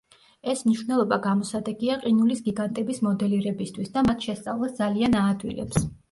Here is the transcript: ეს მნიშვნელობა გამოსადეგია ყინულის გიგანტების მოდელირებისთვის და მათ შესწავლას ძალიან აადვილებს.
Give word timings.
ეს 0.51 0.61
მნიშვნელობა 0.67 1.17
გამოსადეგია 1.25 1.97
ყინულის 2.05 2.41
გიგანტების 2.47 3.01
მოდელირებისთვის 3.07 3.93
და 3.99 4.03
მათ 4.07 4.25
შესწავლას 4.29 4.73
ძალიან 4.79 5.19
აადვილებს. 5.25 5.85